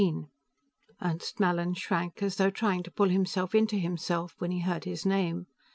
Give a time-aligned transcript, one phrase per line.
[0.01, 0.25] XV
[0.99, 5.05] Ernst Mallin shrank, as though trying to pull himself into himself, when he heard his
[5.05, 5.45] name.